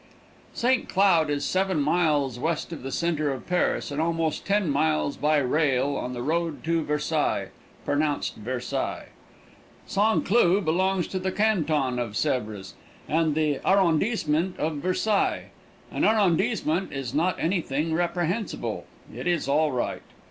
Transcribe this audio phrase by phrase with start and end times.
[0.55, 0.89] St.
[0.89, 5.37] Cloud is seven miles west of the center of Paris and almost ten miles by
[5.37, 7.49] rail on the road to Versailles
[7.85, 9.03] pronounced Vairsi.
[9.85, 10.25] St.
[10.25, 12.73] Cloud belongs to the Canton of Sèvres
[13.07, 15.51] and the arrondissement of Versailles.
[15.91, 18.87] An arrondissement is not anything reprehensible.
[19.15, 20.01] It is all right.